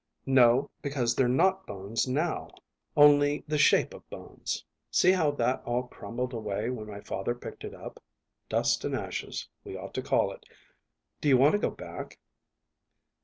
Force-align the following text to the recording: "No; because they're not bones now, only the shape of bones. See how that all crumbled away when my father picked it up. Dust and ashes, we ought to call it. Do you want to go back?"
"No; 0.25 0.71
because 0.81 1.13
they're 1.15 1.27
not 1.27 1.67
bones 1.67 2.07
now, 2.07 2.49
only 2.97 3.43
the 3.47 3.59
shape 3.59 3.93
of 3.93 4.09
bones. 4.09 4.65
See 4.89 5.11
how 5.11 5.29
that 5.29 5.61
all 5.63 5.83
crumbled 5.83 6.33
away 6.33 6.71
when 6.71 6.87
my 6.87 7.01
father 7.01 7.35
picked 7.35 7.63
it 7.63 7.75
up. 7.75 8.01
Dust 8.49 8.83
and 8.83 8.95
ashes, 8.95 9.47
we 9.63 9.77
ought 9.77 9.93
to 9.93 10.01
call 10.01 10.31
it. 10.31 10.43
Do 11.21 11.29
you 11.29 11.37
want 11.37 11.51
to 11.51 11.59
go 11.59 11.69
back?" 11.69 12.17